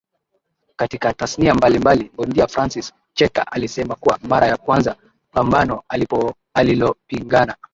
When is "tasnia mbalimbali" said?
1.13-2.11